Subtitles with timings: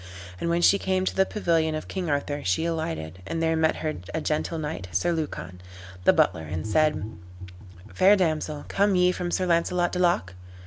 [0.39, 3.75] And when she came to the pavilion of King Arthur, she alighted, and there met
[3.85, 5.61] her a gentle knight, Sir Lucan,
[6.05, 7.03] the butler, and said,
[7.93, 10.33] "Fair damsel, come ye from Sir Launcelot du Lac?"